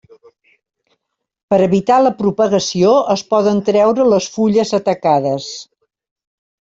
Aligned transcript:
Per 1.53 1.59
evitar 1.65 1.99
la 2.05 2.13
propagació 2.21 2.95
es 3.17 3.25
poden 3.35 3.61
treure 3.71 4.09
les 4.15 4.31
fulles 4.39 4.73
atacades. 4.79 5.51